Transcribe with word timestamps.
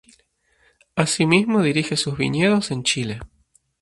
Asimismo 0.95 1.61
dirige 1.61 1.95
sus 1.95 2.17
viñedos 2.17 2.71
en 2.71 2.81
Chile. 2.81 3.19